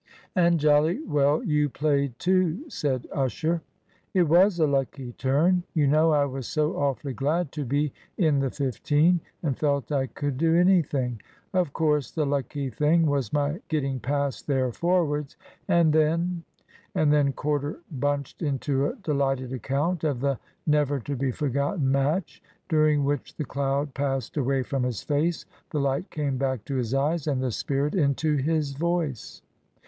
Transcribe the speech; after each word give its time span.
"And 0.35 0.59
jolly 0.59 0.99
well 1.03 1.43
you 1.43 1.69
played 1.69 2.17
too," 2.17 2.67
said 2.71 3.05
Usher. 3.13 3.61
"It 4.15 4.23
was 4.23 4.57
a 4.57 4.65
lucky 4.65 5.11
turn. 5.13 5.61
You 5.75 5.85
know 5.85 6.09
I 6.09 6.25
was 6.25 6.47
so 6.47 6.75
awfully 6.75 7.13
glad 7.13 7.51
to 7.51 7.65
be 7.65 7.93
in 8.17 8.39
the 8.39 8.49
fifteen, 8.49 9.19
and 9.43 9.55
felt 9.55 9.91
I 9.91 10.07
could 10.07 10.39
do 10.39 10.55
anything. 10.55 11.21
Of 11.53 11.71
course 11.73 12.09
the 12.09 12.25
lucky 12.25 12.71
thing 12.71 13.05
was 13.05 13.31
my 13.31 13.61
getting 13.67 13.99
past 13.99 14.47
their 14.47 14.71
forwards, 14.71 15.37
and 15.67 15.93
then" 15.93 16.45
And 16.95 17.13
then 17.13 17.31
Corder 17.31 17.79
bunched 17.91 18.41
into 18.41 18.87
a 18.87 18.95
delighted 18.95 19.53
account 19.53 20.03
of 20.03 20.19
the 20.19 20.39
never 20.65 20.99
to 21.01 21.15
be 21.15 21.29
forgotten 21.31 21.91
match, 21.91 22.41
during 22.69 23.03
which 23.03 23.35
the 23.35 23.45
cloud 23.45 23.93
passed 23.93 24.35
away 24.35 24.63
from 24.63 24.81
his 24.81 25.03
face, 25.03 25.45
the 25.69 25.79
light 25.79 26.09
came 26.09 26.37
back 26.37 26.65
to 26.65 26.75
his 26.77 26.95
eyes, 26.95 27.27
and 27.27 27.39
the 27.39 27.51
spirit 27.51 27.93
into 27.93 28.37
his 28.37 28.71
voice. 28.73 29.43